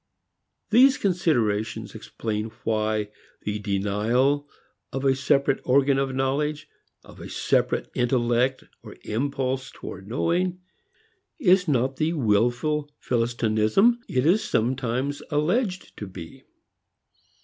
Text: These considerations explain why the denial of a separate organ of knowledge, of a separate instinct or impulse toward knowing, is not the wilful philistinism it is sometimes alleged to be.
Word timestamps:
These 0.71 0.97
considerations 0.97 1.93
explain 1.93 2.45
why 2.63 3.11
the 3.43 3.59
denial 3.59 4.49
of 4.91 5.05
a 5.05 5.15
separate 5.15 5.61
organ 5.63 5.99
of 5.99 6.15
knowledge, 6.15 6.67
of 7.03 7.19
a 7.19 7.29
separate 7.29 7.87
instinct 7.93 8.63
or 8.81 8.97
impulse 9.03 9.69
toward 9.69 10.07
knowing, 10.07 10.59
is 11.37 11.67
not 11.67 11.97
the 11.97 12.13
wilful 12.13 12.89
philistinism 12.99 13.99
it 14.07 14.25
is 14.25 14.43
sometimes 14.43 15.21
alleged 15.29 15.95
to 15.97 16.07
be. 16.07 16.45